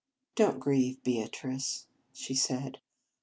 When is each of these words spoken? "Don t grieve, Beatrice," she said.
"Don 0.35 0.55
t 0.55 0.59
grieve, 0.59 1.03
Beatrice," 1.03 1.85
she 2.11 2.33
said. 2.33 2.79